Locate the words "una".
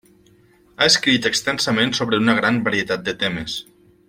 2.25-2.37